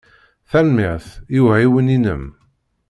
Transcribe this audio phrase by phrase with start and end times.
[0.49, 1.07] Tanemmirt
[1.37, 2.23] i uɛiwen-inem.